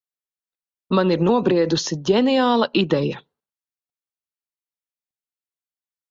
Man 0.99 1.11
ir 1.15 1.19
nobriedusi 1.25 1.97
ģeniāla 2.09 2.67
ideja. 2.81 3.19